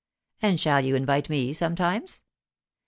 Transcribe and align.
'And 0.41 0.59
shall 0.59 0.83
you 0.83 0.95
invite 0.95 1.29
me 1.29 1.53
sometimes? 1.53 2.23